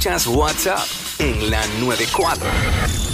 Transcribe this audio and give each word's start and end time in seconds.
Just 0.00 0.28
WhatsApp 0.28 0.86
en 1.18 1.50
la 1.50 1.60
94. 1.80 3.07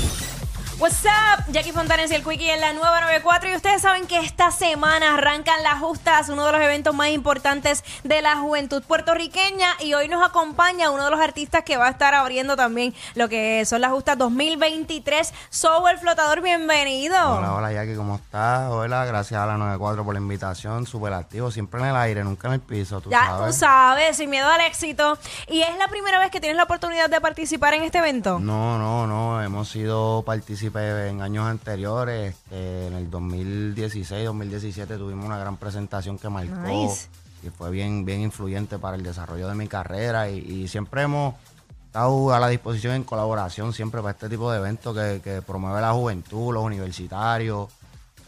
What's 0.80 1.04
up? 1.04 1.44
Jackie 1.52 1.70
Fontanes 1.70 2.10
y 2.10 2.14
el 2.16 2.24
Quickie 2.24 2.50
en 2.50 2.60
la 2.60 2.72
nueva 2.72 3.00
94 3.00 3.48
y 3.48 3.54
ustedes 3.54 3.80
saben 3.80 4.08
que 4.08 4.18
esta 4.18 4.50
semana 4.50 5.14
arrancan 5.14 5.62
las 5.62 5.78
justas, 5.78 6.28
uno 6.28 6.44
de 6.46 6.52
los 6.52 6.60
eventos 6.60 6.92
más 6.94 7.10
importantes 7.10 7.84
de 8.02 8.20
la 8.22 8.36
juventud 8.38 8.82
puertorriqueña 8.82 9.68
y 9.80 9.94
hoy 9.94 10.08
nos 10.08 10.26
acompaña 10.26 10.90
uno 10.90 11.04
de 11.04 11.10
los 11.12 11.20
artistas 11.20 11.62
que 11.62 11.76
va 11.76 11.86
a 11.86 11.90
estar 11.90 12.12
abriendo 12.14 12.56
también 12.56 12.92
lo 13.14 13.28
que 13.28 13.64
son 13.66 13.82
las 13.82 13.92
justas 13.92 14.18
2023, 14.18 15.32
Soul 15.48 15.90
el 15.90 15.98
Flotador, 15.98 16.40
bienvenido. 16.42 17.14
Hola, 17.16 17.54
hola 17.54 17.72
Jackie, 17.72 17.94
¿cómo 17.94 18.16
estás? 18.16 18.68
Hola, 18.70 19.04
gracias 19.04 19.40
a 19.40 19.46
la 19.46 19.56
94 19.56 20.04
por 20.04 20.14
la 20.14 20.20
invitación, 20.20 20.86
súper 20.86 21.12
activo, 21.12 21.52
siempre 21.52 21.80
en 21.82 21.86
el 21.86 21.96
aire, 21.96 22.24
nunca 22.24 22.48
en 22.48 22.54
el 22.54 22.60
piso, 22.60 23.00
tú 23.00 23.10
ya 23.10 23.26
sabes. 23.26 23.54
tú 23.54 23.60
sabes, 23.60 24.16
sin 24.16 24.28
miedo 24.28 24.48
al 24.48 24.62
éxito. 24.62 25.18
¿Y 25.46 25.62
es 25.62 25.78
la 25.78 25.86
primera 25.86 26.18
vez 26.18 26.32
que 26.32 26.40
tienes 26.40 26.56
la 26.56 26.64
oportunidad 26.64 27.08
de 27.08 27.20
participar 27.20 27.74
en 27.74 27.84
este 27.84 27.98
evento? 27.98 28.40
No, 28.40 28.76
no, 28.76 29.06
no, 29.06 29.40
hemos 29.40 29.68
sido 29.68 30.24
en 30.74 31.22
años 31.22 31.46
anteriores, 31.46 32.34
este, 32.34 32.86
en 32.86 32.94
el 32.94 33.10
2016, 33.10 34.24
2017 34.24 34.96
tuvimos 34.96 35.24
una 35.24 35.38
gran 35.38 35.56
presentación 35.56 36.18
que 36.18 36.28
marcó 36.28 36.54
Nice. 36.66 37.08
y 37.42 37.50
fue 37.50 37.70
bien, 37.70 38.04
bien 38.04 38.20
influyente 38.20 38.78
para 38.78 38.96
el 38.96 39.02
desarrollo 39.02 39.48
de 39.48 39.54
mi 39.54 39.68
carrera 39.68 40.28
y, 40.30 40.38
y 40.38 40.68
siempre 40.68 41.02
hemos 41.02 41.34
estado 41.86 42.34
a 42.34 42.40
la 42.40 42.48
disposición 42.48 42.94
en 42.94 43.04
colaboración 43.04 43.72
siempre 43.72 44.00
para 44.00 44.12
este 44.12 44.28
tipo 44.28 44.50
de 44.50 44.58
eventos 44.58 44.96
que, 44.96 45.20
que 45.22 45.42
promueve 45.42 45.80
la 45.80 45.92
juventud, 45.92 46.52
los 46.52 46.64
universitarios, 46.64 47.68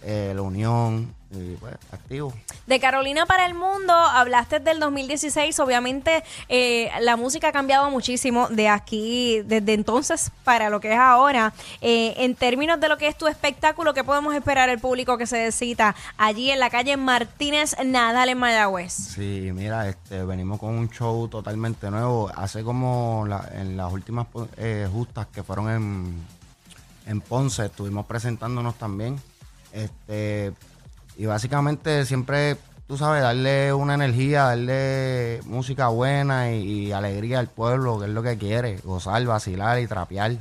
eh, 0.06 0.33
la 0.34 0.42
unión 0.42 1.12
y 1.33 1.56
pues 1.56 1.74
activo. 1.92 2.33
De 2.69 2.78
Carolina 2.78 3.27
para 3.27 3.45
el 3.46 3.55
Mundo, 3.55 3.92
hablaste 3.92 4.60
del 4.60 4.79
2016. 4.79 5.59
Obviamente, 5.59 6.23
eh, 6.48 6.88
la 7.01 7.16
música 7.16 7.48
ha 7.48 7.52
cambiado 7.52 7.91
muchísimo 7.91 8.48
de 8.48 8.69
aquí, 8.69 9.42
desde 9.45 9.74
entonces 9.74 10.30
para 10.45 10.70
lo 10.70 10.79
que 10.80 10.92
es 10.92 10.98
ahora. 10.98 11.52
Eh, 11.80 12.15
en 12.19 12.37
términos 12.37 12.79
de 12.80 12.88
lo 12.88 12.96
que 12.96 13.09
es 13.09 13.18
tu 13.18 13.27
espectáculo, 13.27 13.93
¿qué 13.93 14.04
podemos 14.04 14.34
esperar 14.37 14.68
el 14.68 14.79
público 14.79 15.18
que 15.18 15.27
se 15.27 15.51
cita 15.51 15.96
allí 16.16 16.51
en 16.52 16.60
la 16.60 16.71
calle 16.71 16.96
Martínez 16.96 17.74
Nadal 17.84 18.29
en 18.29 18.38
Mayagüez? 18.38 18.93
Sí, 18.93 19.51
mira, 19.52 19.88
este, 19.88 20.23
venimos 20.24 20.60
con 20.60 20.71
un 20.79 20.88
show 20.90 21.27
totalmente 21.29 21.90
nuevo. 21.90 22.30
Hace 22.37 22.62
como 22.62 23.24
la- 23.29 23.49
en 23.52 23.77
las 23.77 23.93
últimas 23.93 24.29
eh, 24.57 24.88
justas 24.90 25.27
que 25.27 25.43
fueron 25.43 25.68
en, 25.71 26.15
en 27.07 27.21
Ponce, 27.21 27.66
estuvimos 27.66 28.07
presentándonos 28.07 28.77
también. 28.77 29.21
Este, 29.77 30.52
y 31.19 31.27
básicamente 31.27 32.07
siempre, 32.07 32.57
tú 32.87 32.96
sabes, 32.96 33.23
darle 33.23 33.73
una 33.74 33.95
energía, 33.95 34.45
darle 34.45 35.41
música 35.45 35.88
buena 35.88 36.51
y, 36.51 36.87
y 36.87 36.93
alegría 36.93 37.38
al 37.41 37.49
pueblo, 37.49 37.99
que 37.99 38.07
es 38.07 38.10
lo 38.10 38.23
que 38.23 38.38
quiere, 38.38 38.79
gozar, 38.85 39.23
vacilar 39.27 39.79
y 39.80 39.87
trapear. 39.87 40.37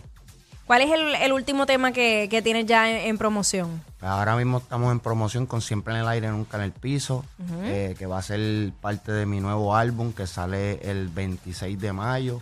¿Cuál 0.66 0.82
es 0.82 0.92
el, 0.92 1.14
el 1.16 1.34
último 1.34 1.66
tema 1.68 1.92
que, 1.92 2.28
que 2.32 2.42
tienes 2.42 2.66
ya 2.66 2.90
en, 2.90 3.08
en 3.08 3.18
promoción? 3.20 3.84
Ahora 4.02 4.36
mismo 4.36 4.60
estamos 4.60 4.92
en 4.92 5.00
promoción 5.00 5.46
con 5.46 5.62
Siempre 5.62 5.94
en 5.94 6.00
el 6.00 6.08
Aire, 6.08 6.30
Nunca 6.30 6.58
en 6.58 6.64
el 6.64 6.72
Piso, 6.72 7.24
eh, 7.64 7.94
que 8.00 8.06
va 8.06 8.18
a 8.18 8.22
ser 8.24 8.72
parte 8.82 9.12
de 9.12 9.26
mi 9.26 9.42
nuevo 9.42 9.76
álbum 9.76 10.14
que 10.14 10.26
sale 10.26 10.80
el 10.90 11.10
26 11.10 11.80
de 11.80 11.94
mayo. 11.94 12.42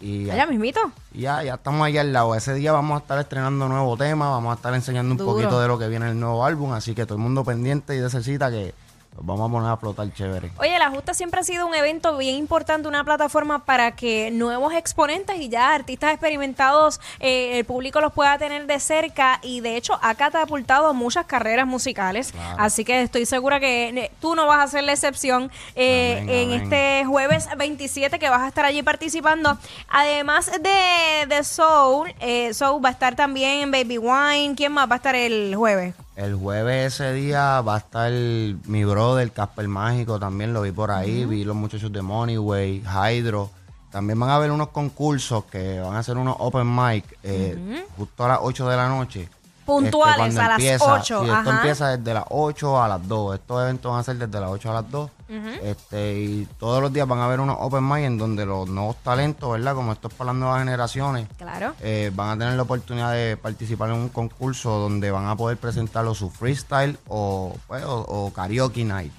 Y 0.00 0.28
¿Allá 0.28 0.46
mismito? 0.46 0.80
ya, 1.14 1.42
ya 1.42 1.54
estamos 1.54 1.86
allá 1.86 2.02
al 2.02 2.12
lado. 2.12 2.34
Ese 2.34 2.52
día 2.54 2.72
vamos 2.72 2.96
a 2.96 3.00
estar 3.02 3.18
estrenando 3.18 3.68
nuevo 3.68 3.96
tema, 3.96 4.28
vamos 4.30 4.52
a 4.52 4.56
estar 4.56 4.74
enseñando 4.74 5.14
un 5.14 5.18
poquito 5.18 5.60
de 5.60 5.68
lo 5.68 5.78
que 5.78 5.88
viene 5.88 6.06
en 6.06 6.12
el 6.12 6.20
nuevo 6.20 6.44
álbum, 6.44 6.72
así 6.72 6.94
que 6.94 7.06
todo 7.06 7.14
el 7.14 7.22
mundo 7.22 7.44
pendiente 7.44 7.96
y 7.96 7.98
de 7.98 8.06
esa 8.06 8.22
cita 8.22 8.50
que 8.50 8.74
vamos 9.20 9.48
a 9.48 9.52
poner 9.52 9.70
a 9.70 9.72
explotar 9.74 10.12
chévere. 10.12 10.50
Oye, 10.58 10.78
la 10.78 10.90
Justa 10.90 11.14
siempre 11.14 11.40
ha 11.40 11.44
sido 11.44 11.66
un 11.66 11.74
evento 11.74 12.16
bien 12.16 12.36
importante, 12.36 12.88
una 12.88 13.04
plataforma 13.04 13.64
para 13.64 13.92
que 13.92 14.30
nuevos 14.30 14.74
exponentes 14.74 15.36
y 15.38 15.48
ya 15.48 15.74
artistas 15.74 16.12
experimentados, 16.12 17.00
eh, 17.20 17.58
el 17.58 17.64
público 17.64 18.00
los 18.00 18.12
pueda 18.12 18.38
tener 18.38 18.66
de 18.66 18.80
cerca 18.80 19.40
y 19.42 19.60
de 19.60 19.76
hecho 19.76 19.98
ha 20.02 20.14
catapultado 20.14 20.94
muchas 20.94 21.26
carreras 21.26 21.66
musicales. 21.66 22.32
Claro. 22.32 22.56
Así 22.58 22.84
que 22.84 23.02
estoy 23.02 23.26
segura 23.26 23.60
que 23.60 23.88
eh, 23.88 24.10
tú 24.20 24.34
no 24.34 24.46
vas 24.46 24.64
a 24.64 24.66
ser 24.68 24.84
la 24.84 24.92
excepción 24.92 25.50
eh, 25.74 26.18
Amén, 26.20 26.28
en 26.28 26.48
amén. 26.48 26.62
este 26.62 27.04
jueves 27.06 27.48
27 27.56 28.18
que 28.18 28.28
vas 28.28 28.42
a 28.42 28.48
estar 28.48 28.64
allí 28.64 28.82
participando. 28.82 29.58
Además 29.88 30.50
de, 30.60 31.26
de 31.26 31.44
Soul, 31.44 32.14
eh, 32.20 32.52
Soul 32.54 32.84
va 32.84 32.90
a 32.90 32.92
estar 32.92 33.16
también 33.16 33.60
en 33.62 33.70
Baby 33.70 33.98
Wine. 33.98 34.54
¿Quién 34.56 34.72
más 34.72 34.88
va 34.88 34.94
a 34.94 34.96
estar 34.96 35.14
el 35.14 35.54
jueves? 35.56 35.94
El 36.16 36.34
jueves 36.34 36.94
ese 36.94 37.12
día 37.12 37.60
va 37.60 37.74
a 37.74 37.78
estar 37.78 38.10
mi 38.10 38.84
brother, 38.84 39.30
Casper 39.32 39.68
Mágico, 39.68 40.18
también 40.18 40.54
lo 40.54 40.62
vi 40.62 40.72
por 40.72 40.90
ahí, 40.90 41.26
vi 41.26 41.44
los 41.44 41.54
muchachos 41.54 41.92
de 41.92 42.00
Moneyway, 42.00 42.82
Hydro. 42.82 43.50
También 43.90 44.18
van 44.18 44.30
a 44.30 44.36
haber 44.36 44.50
unos 44.50 44.68
concursos 44.68 45.44
que 45.44 45.78
van 45.78 45.94
a 45.94 46.02
ser 46.02 46.16
unos 46.16 46.36
open 46.38 46.74
mic 46.74 47.04
eh, 47.22 47.84
justo 47.98 48.24
a 48.24 48.28
las 48.28 48.38
8 48.40 48.68
de 48.68 48.76
la 48.76 48.88
noche. 48.88 49.28
Puntuales, 49.66 50.16
cuando 50.16 50.40
a 50.40 50.48
las 50.48 50.58
empieza, 50.58 50.94
8, 50.94 51.02
sí, 51.02 51.12
esto 51.26 51.34
ajá. 51.34 51.56
empieza 51.56 51.96
desde 51.96 52.14
las 52.14 52.24
8 52.30 52.82
a 52.82 52.88
las 52.88 53.08
2. 53.08 53.34
Estos 53.34 53.62
eventos 53.62 53.90
van 53.90 54.00
a 54.00 54.02
ser 54.02 54.16
desde 54.16 54.40
las 54.40 54.50
8 54.50 54.70
a 54.70 54.74
las 54.74 54.90
2. 54.90 55.10
Este, 55.28 56.20
y 56.20 56.48
todos 56.58 56.80
los 56.80 56.92
días 56.92 57.06
van 57.08 57.18
a 57.18 57.24
haber 57.26 57.40
unos 57.40 57.56
open 57.60 57.86
mic 57.86 58.04
en 58.04 58.16
donde 58.18 58.46
los 58.46 58.68
nuevos 58.68 58.96
talentos, 59.02 59.50
¿verdad? 59.52 59.74
Como 59.74 59.92
esto 59.92 60.08
es 60.08 60.14
para 60.14 60.32
las 60.32 60.36
nuevas 60.40 60.58
generaciones, 60.60 61.28
Claro. 61.36 61.74
eh, 61.80 62.10
van 62.14 62.30
a 62.30 62.38
tener 62.38 62.54
la 62.54 62.62
oportunidad 62.62 63.12
de 63.12 63.36
participar 63.36 63.90
en 63.90 63.96
un 63.96 64.08
concurso 64.08 64.70
donde 64.78 65.10
van 65.10 65.26
a 65.26 65.36
poder 65.36 65.56
presentarlo 65.56 66.14
su 66.14 66.30
freestyle 66.30 66.98
o, 67.08 67.56
pues, 67.66 67.84
o, 67.84 68.00
o 68.00 68.32
karaoke 68.32 68.84
night. 68.84 69.12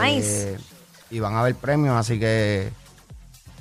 Nice. 0.00 0.54
Eh, 0.54 0.58
y 1.10 1.20
van 1.20 1.34
a 1.34 1.40
haber 1.40 1.54
premios, 1.54 1.94
así 1.96 2.18
que 2.18 2.72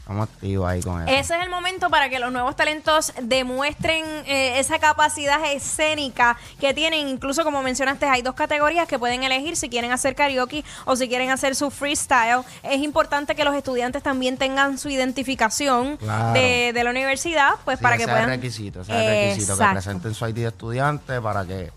estamos 0.03 0.27
activos 0.29 0.69
ahí 0.69 0.81
con 0.81 1.01
eso. 1.01 1.09
Ese 1.11 1.35
es 1.37 1.43
el 1.43 1.49
momento 1.49 1.89
para 1.89 2.09
que 2.09 2.19
los 2.19 2.29
nuevos 2.31 2.57
talentos 2.57 3.13
demuestren 3.21 4.03
eh, 4.25 4.59
esa 4.59 4.77
capacidad 4.77 5.39
escénica 5.53 6.37
que 6.59 6.73
tienen. 6.73 7.07
Incluso, 7.07 7.45
como 7.45 7.63
mencionaste, 7.63 8.05
hay 8.05 8.21
dos 8.21 8.35
categorías 8.35 8.85
que 8.85 8.99
pueden 8.99 9.23
elegir 9.23 9.55
si 9.55 9.69
quieren 9.69 9.93
hacer 9.93 10.13
karaoke 10.13 10.65
o 10.85 10.97
si 10.97 11.07
quieren 11.07 11.29
hacer 11.29 11.55
su 11.55 11.71
freestyle. 11.71 12.41
Es 12.63 12.81
importante 12.81 13.33
que 13.33 13.45
los 13.45 13.55
estudiantes 13.55 14.03
también 14.03 14.37
tengan 14.37 14.77
su 14.77 14.89
identificación 14.89 15.95
Claro. 15.97 16.33
de, 16.33 16.71
de 16.73 16.83
la 16.83 16.89
universidad, 16.89 17.51
pues 17.63 17.79
Sí, 17.79 17.83
para 17.83 17.95
ese 17.95 18.05
que 18.05 18.11
es 18.11 18.17
el 18.17 18.23
puedan. 18.23 18.29
requisito, 18.41 18.81
ese 18.81 18.91
es 18.91 18.97
el 18.97 19.29
requisito, 19.29 19.57
que 19.57 19.65
presenten 19.71 20.13
su 20.13 20.27
ID 20.27 20.33
de 20.35 20.47
estudiante 20.47 21.21
para 21.21 21.45
que, 21.45 21.71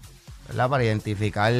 ¿verdad? 0.48 0.68
Para 0.68 0.82
identificar 0.84 1.52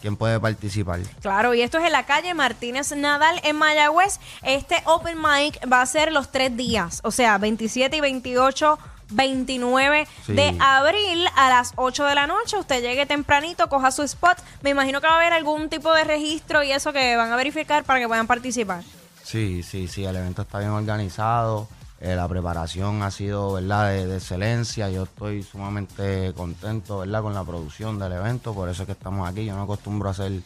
quién 0.00 0.16
puede 0.16 0.38
participar. 0.40 1.00
Claro, 1.20 1.54
y 1.54 1.62
esto 1.62 1.78
es 1.78 1.84
en 1.84 1.92
la 1.92 2.04
calle 2.06 2.34
Martínez 2.34 2.92
Nadal 2.92 3.40
en 3.44 3.56
Mayagüez. 3.56 4.18
Este 4.42 4.76
open 4.86 5.18
mic 5.20 5.60
va 5.70 5.82
a 5.82 5.86
ser 5.86 6.12
los 6.12 6.30
tres 6.30 6.56
días, 6.56 7.00
o 7.04 7.10
sea, 7.10 7.38
27 7.38 7.96
y 7.96 8.00
28. 8.00 8.78
29 9.12 10.06
Sí. 10.24 10.34
de 10.34 10.56
abril 10.60 11.26
a 11.34 11.48
las 11.48 11.72
8 11.74 12.04
de 12.04 12.14
la 12.14 12.28
noche. 12.28 12.56
Usted 12.56 12.80
llegue 12.80 13.06
tempranito, 13.06 13.68
coja 13.68 13.90
su 13.90 14.04
spot. 14.04 14.38
Me 14.62 14.70
imagino 14.70 15.00
que 15.00 15.08
va 15.08 15.14
a 15.14 15.16
haber 15.16 15.32
algún 15.32 15.68
tipo 15.68 15.92
de 15.92 16.04
registro 16.04 16.62
y 16.62 16.70
eso 16.70 16.92
que 16.92 17.16
van 17.16 17.32
a 17.32 17.34
verificar 17.34 17.82
para 17.82 17.98
que 17.98 18.06
puedan 18.06 18.28
participar. 18.28 18.84
Sí, 19.24 19.64
sí, 19.64 19.88
sí, 19.88 20.04
el 20.04 20.14
evento 20.14 20.42
está 20.42 20.60
bien 20.60 20.70
organizado, 20.70 21.68
eh, 22.00 22.16
la 22.16 22.26
preparación 22.26 23.02
ha 23.02 23.10
sido, 23.10 23.52
¿verdad?, 23.52 23.90
de, 23.90 24.06
de 24.06 24.16
excelencia, 24.16 24.88
yo 24.88 25.02
estoy 25.02 25.42
sumamente 25.42 26.32
contento, 26.34 26.98
¿verdad?, 27.00 27.22
con 27.22 27.34
la 27.34 27.44
producción 27.44 27.98
del 27.98 28.12
evento, 28.12 28.54
por 28.54 28.68
eso 28.68 28.82
es 28.82 28.86
que 28.86 28.92
estamos 28.92 29.28
aquí, 29.28 29.44
yo 29.44 29.54
no 29.54 29.62
acostumbro 29.62 30.08
a 30.08 30.12
hacer 30.12 30.40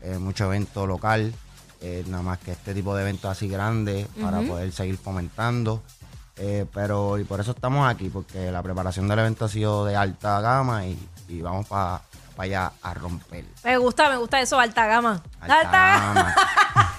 eh, 0.00 0.18
mucho 0.18 0.46
evento 0.46 0.86
local, 0.86 1.32
eh, 1.82 2.04
nada 2.08 2.22
más 2.22 2.38
que 2.38 2.52
este 2.52 2.72
tipo 2.72 2.94
de 2.96 3.02
eventos 3.02 3.30
así 3.30 3.48
grandes 3.48 4.06
para 4.20 4.40
poder 4.40 4.72
seguir 4.72 4.96
fomentando, 4.96 5.82
eh, 6.36 6.64
pero 6.72 7.18
y 7.18 7.24
por 7.24 7.40
eso 7.40 7.50
estamos 7.50 7.88
aquí, 7.88 8.08
porque 8.08 8.50
la 8.50 8.62
preparación 8.62 9.08
del 9.08 9.18
evento 9.18 9.44
ha 9.44 9.48
sido 9.48 9.84
de 9.84 9.96
alta 9.96 10.40
gama 10.40 10.86
y, 10.86 10.98
y 11.28 11.42
vamos 11.42 11.66
para 11.66 12.00
allá 12.38 12.72
a 12.82 12.94
romper. 12.94 13.44
Me 13.64 13.76
gusta, 13.78 14.08
me 14.08 14.16
gusta 14.16 14.40
eso, 14.40 14.58
alta 14.58 14.86
gama. 14.86 15.22
Alta 15.40 15.62
gama. 15.70 16.34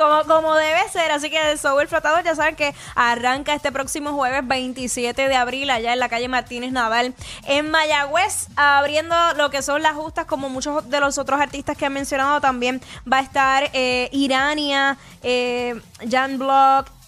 como, 0.00 0.24
como 0.24 0.54
debe 0.54 0.88
ser. 0.90 1.12
Así 1.12 1.30
que 1.30 1.52
el 1.52 1.58
Soul 1.58 1.86
Flotador 1.86 2.24
ya 2.24 2.34
saben 2.34 2.56
que 2.56 2.74
arranca 2.94 3.54
este 3.54 3.70
próximo 3.70 4.12
jueves 4.12 4.46
27 4.46 5.28
de 5.28 5.36
abril 5.36 5.70
allá 5.70 5.92
en 5.92 5.98
la 5.98 6.08
calle 6.08 6.28
Martínez 6.28 6.72
Nadal 6.72 7.14
en 7.46 7.70
Mayagüez, 7.70 8.48
abriendo 8.56 9.14
lo 9.36 9.50
que 9.50 9.62
son 9.62 9.82
las 9.82 9.92
justas 9.92 10.24
como 10.24 10.48
muchos 10.48 10.88
de 10.88 11.00
los 11.00 11.18
otros 11.18 11.40
artistas 11.40 11.76
que 11.76 11.86
han 11.86 11.92
mencionado 11.92 12.40
también. 12.40 12.80
Va 13.10 13.18
a 13.18 13.22
estar 13.22 13.70
eh, 13.74 14.08
Irania, 14.12 14.96
eh, 15.22 15.80
Jan 16.10 16.38
Block. 16.38 16.99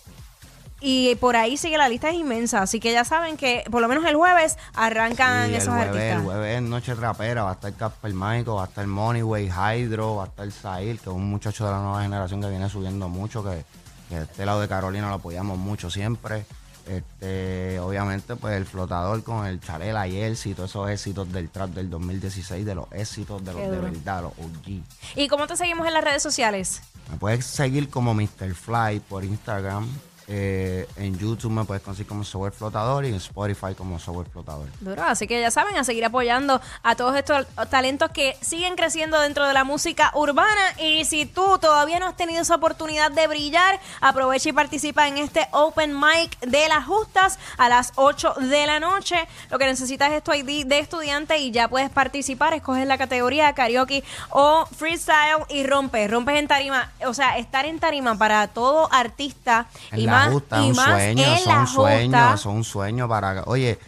Y 0.85 1.15
por 1.17 1.37
ahí 1.37 1.57
sigue 1.57 1.79
la 1.79 1.89
lista 1.89 2.11
es 2.11 2.17
inmensa, 2.17 2.61
así 2.61 2.81
que 2.81 2.93
ya 2.93 3.05
saben 3.05 3.37
que 3.37 3.63
por 3.71 3.81
lo 3.81 3.87
menos 3.87 4.05
el 4.05 4.17
jueves 4.17 4.59
arrancan 4.75 5.47
Sí, 5.47 5.55
el 5.55 5.61
esos 5.61 5.69
jueves, 5.75 5.89
artistas. 5.89 6.17
El 6.19 6.23
jueves 6.25 6.57
es 6.57 6.63
Noche 6.63 6.95
Rapera, 6.97 7.45
va 7.45 7.51
a 7.51 7.55
estar 7.55 7.73
Casper 7.75 8.13
Mágico, 8.13 8.57
va 8.57 8.65
a 8.65 8.67
estar 8.67 8.85
Moneyway, 8.87 9.49
Hydro, 9.49 10.17
va 10.17 10.25
a 10.25 10.27
estar 10.27 10.51
Zahir, 10.51 10.99
que 10.99 11.09
es 11.09 11.15
un 11.15 11.31
muchacho 11.31 11.65
de 11.65 11.71
la 11.71 11.79
nueva 11.79 12.03
generación 12.03 12.41
que 12.41 12.49
viene 12.49 12.69
subiendo 12.69 13.09
mucho, 13.09 13.45
que, 13.45 13.65
que 14.09 14.17
de 14.17 14.23
este 14.25 14.45
lado 14.45 14.61
de 14.61 14.67
Carolina 14.67 15.09
lo 15.09 15.15
apoyamos 15.15 15.57
mucho 15.57 15.89
siempre. 15.89 16.45
Este, 16.89 17.79
obviamente, 17.79 18.35
pues 18.35 18.57
el 18.57 18.67
flotador 18.67 19.23
con 19.23 19.47
el 19.47 19.61
Chalela 19.61 20.09
y 20.09 20.19
Elsie, 20.21 20.55
todos 20.55 20.71
esos 20.71 20.91
éxitos 20.91 21.33
del 21.33 21.49
trap 21.49 21.71
del 21.71 21.89
2016, 21.91 22.67
de 22.67 22.75
los 22.75 22.87
éxitos 22.91 23.45
de 23.45 23.53
los 23.53 23.63
de 23.63 23.79
verdad, 23.79 24.23
los 24.23 24.33
OG. 24.33 24.83
¿Y 25.15 25.29
cómo 25.29 25.47
te 25.47 25.57
seguimos 25.57 25.87
en 25.87 25.95
las 25.95 26.03
redes 26.03 26.25
sociales? 26.25 26.83
Me 27.09 27.19
puedes 27.19 27.47
seguir 27.47 27.89
como 27.89 28.15
Mr. 28.15 28.55
Fly 28.55 29.01
por 29.09 29.25
Instagram 29.25 29.89
Eh, 30.29 30.89
en 30.97 31.19
YouTube 31.19 31.51
me 31.51 31.65
puedes 31.65 31.83
conseguir 31.83 32.09
como 32.09 32.25
Software 32.25 32.53
Flotador 32.53 33.05
y 33.05 33.09
en 33.09 33.15
Spotify 33.15 33.75
como 33.77 33.99
Software 33.99 34.29
Flotador. 34.29 34.69
Duro, 34.81 35.03
así 35.03 35.27
que 35.27 35.41
ya 35.41 35.51
saben, 35.51 35.77
a 35.77 35.85
seguir 35.85 36.05
apoyando 36.05 36.61
a 36.83 36.97
todos 36.97 37.17
estos 37.17 37.47
talentos 37.71 38.11
que 38.11 38.37
siguen 38.41 38.77
creciendo 38.77 39.21
dentro 39.21 39.47
de 39.47 39.55
la 39.55 39.65
música 39.65 40.11
urbana. 40.15 40.61
Y 40.79 41.05
si 41.05 41.27
tú 41.27 41.59
todavía 41.59 41.99
no 41.99 42.07
has 42.07 42.17
tenido 42.17 42.43
esa 42.43 42.55
oportunidad 42.55 43.11
de 43.11 43.27
brillar, 43.27 43.81
aprovecha 44.01 44.49
y 44.49 44.53
participa 44.53 45.09
en 45.09 45.19
este 45.19 45.47
Open 45.53 45.99
Mic 45.99 46.39
de 46.41 46.69
las 46.69 46.87
Justas 46.87 47.39
a 47.59 47.69
las 47.69 47.93
8 47.97 48.35
de 48.41 48.67
la 48.67 48.81
noche. 48.81 49.17
Lo 49.51 49.59
que 49.59 49.67
necesitas 49.67 50.13
es 50.13 50.23
tu 50.23 50.33
ID 50.33 50.67
de 50.67 50.79
estudiante 50.79 51.39
y 51.39 51.51
ya 51.51 51.69
puedes 51.69 51.91
participar. 51.91 52.55
Escoges 52.55 52.87
la 52.87 52.99
categoría 52.99 53.53
karaoke 53.55 54.05
o 54.31 54.67
freestyle 54.67 55.45
y 55.49 55.65
rompes. 55.67 56.11
Rompes 56.11 56.37
en 56.37 56.49
tarima. 56.49 56.91
O 57.07 57.15
sea, 57.15 57.39
estar 57.39 57.65
en 57.67 57.79
tarima 57.79 58.17
para 58.17 58.49
todo 58.49 58.93
artista 58.93 59.67
En 59.91 60.01
y 60.01 60.07
más, 60.13 60.33
justa, 60.33 60.63
y 60.63 60.71
un 60.71 60.77
más 60.77 60.87
sueño, 60.87 61.25
son 61.39 61.53
la 61.53 61.61
un 61.61 61.67
sueño, 61.67 62.19
justa. 62.19 62.37
son 62.37 62.57
un 62.57 62.65
sueño 62.65 63.09
para... 63.09 63.43
Oye, 63.45 63.79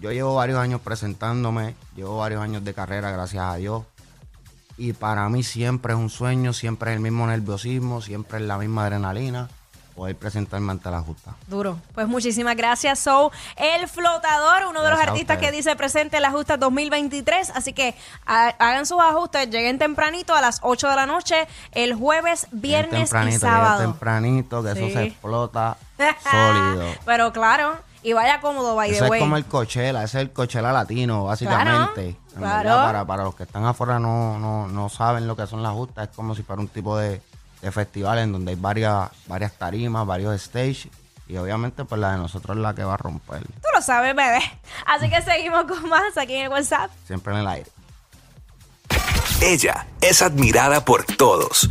yo 0.00 0.12
llevo 0.12 0.34
varios 0.34 0.58
años 0.58 0.80
presentándome, 0.80 1.74
llevo 1.96 2.18
varios 2.18 2.42
años 2.42 2.64
de 2.64 2.74
carrera, 2.74 3.10
gracias 3.10 3.44
a 3.44 3.56
Dios. 3.56 3.84
Y 4.76 4.92
para 4.92 5.28
mí 5.28 5.42
siempre 5.42 5.92
es 5.92 5.98
un 5.98 6.08
sueño, 6.10 6.52
siempre 6.52 6.92
es 6.92 6.96
el 6.96 7.02
mismo 7.02 7.26
nerviosismo, 7.26 8.00
siempre 8.00 8.38
es 8.38 8.44
la 8.44 8.58
misma 8.58 8.84
adrenalina, 8.84 9.48
poder 9.98 10.16
presentarme 10.16 10.70
ante 10.70 10.88
la 10.90 11.00
justa. 11.00 11.34
Duro. 11.48 11.78
Pues 11.92 12.06
muchísimas 12.06 12.56
gracias, 12.56 13.00
So. 13.00 13.32
El 13.56 13.88
Flotador, 13.88 14.66
uno 14.70 14.80
de 14.82 14.90
los 14.90 14.96
Gracias 14.98 15.08
artistas 15.08 15.38
que 15.38 15.50
dice 15.50 15.74
presente 15.74 16.16
en 16.16 16.22
la 16.22 16.30
justa 16.30 16.56
2023. 16.56 17.50
Así 17.54 17.72
que 17.72 17.96
ha- 18.24 18.54
hagan 18.60 18.86
sus 18.86 19.00
ajustes, 19.00 19.50
lleguen 19.50 19.78
tempranito 19.78 20.34
a 20.36 20.40
las 20.40 20.60
8 20.62 20.88
de 20.88 20.94
la 20.96 21.06
noche, 21.06 21.48
el 21.72 21.94
jueves, 21.96 22.46
viernes 22.52 22.92
y 23.00 23.02
tempranito, 23.02 23.28
bien 23.28 23.40
sábado. 23.40 23.80
tempranito, 23.80 24.62
que 24.62 24.72
Sí. 24.74 24.84
eso 24.84 24.98
se 24.98 25.04
explota 25.06 25.76
sólido. 26.30 26.84
Pero 27.04 27.32
claro, 27.32 27.76
y 28.04 28.12
vaya 28.12 28.40
cómodo, 28.40 28.76
by 28.76 28.90
Eso 28.90 29.00
the 29.00 29.04
es 29.06 29.10
way. 29.10 29.20
como 29.20 29.36
el 29.36 29.44
Coachella, 29.46 30.04
ese 30.04 30.18
es 30.18 30.22
el 30.22 30.32
Coachella 30.32 30.70
latino, 30.72 31.24
básicamente. 31.24 32.16
Claro. 32.36 32.68
para, 32.70 33.04
para 33.04 33.24
los 33.24 33.34
que 33.34 33.42
están 33.42 33.64
afuera 33.64 33.98
no, 33.98 34.38
no, 34.38 34.68
no 34.68 34.88
saben 34.88 35.26
lo 35.26 35.34
que 35.34 35.44
son 35.48 35.60
las 35.60 35.72
justas, 35.72 36.08
es 36.08 36.14
como 36.14 36.36
si 36.36 36.44
fuera 36.44 36.62
un 36.62 36.68
tipo 36.68 36.96
de, 36.96 37.20
de 37.62 37.72
festival 37.72 38.18
en 38.18 38.32
donde 38.32 38.52
hay 38.52 38.56
varias, 38.58 39.10
varias 39.26 39.52
tarimas, 39.52 40.06
varios 40.06 40.34
stage. 40.34 40.90
Y 41.28 41.36
obviamente, 41.36 41.84
pues 41.84 42.00
la 42.00 42.12
de 42.12 42.18
nosotros 42.18 42.56
es 42.56 42.62
la 42.62 42.74
que 42.74 42.84
va 42.84 42.94
a 42.94 42.96
romper. 42.96 43.42
Tú 43.42 43.68
lo 43.74 43.82
sabes, 43.82 44.16
bebé. 44.16 44.40
Así 44.86 45.10
que 45.10 45.20
seguimos 45.20 45.64
con 45.64 45.88
más 45.88 46.16
aquí 46.16 46.34
en 46.34 46.44
el 46.44 46.48
WhatsApp. 46.48 46.90
Siempre 47.06 47.34
en 47.34 47.40
el 47.40 47.48
aire. 47.48 47.70
Ella 49.42 49.86
es 50.00 50.22
admirada 50.22 50.84
por 50.84 51.04
todos. 51.04 51.68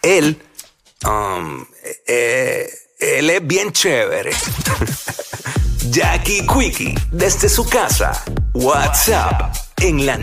Él, 0.00 0.40
um, 1.04 1.66
eh, 2.06 2.70
él 2.98 3.30
es 3.30 3.46
bien 3.46 3.72
chévere. 3.72 4.30
Jackie 5.90 6.46
Quickie, 6.46 6.94
desde 7.10 7.48
su 7.48 7.68
casa. 7.68 8.12
WhatsApp, 8.54 9.54
en 9.78 10.06
la 10.06 10.18